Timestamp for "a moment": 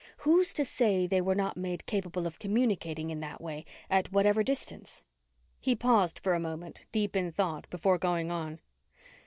6.33-6.81